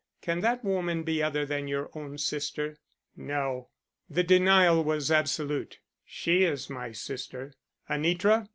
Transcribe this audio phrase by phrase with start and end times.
[0.23, 2.77] Can that woman be other than your own sister?"
[3.15, 3.69] "No."
[4.09, 5.77] The denial was absolute.
[6.03, 7.53] "She is my sister."
[7.87, 8.47] "Anitra?"